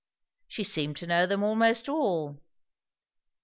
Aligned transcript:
She 0.47 0.63
seemed 0.63 0.97
to 0.97 1.05
know 1.05 1.27
them 1.27 1.43
almost 1.43 1.87
all. 1.87 2.41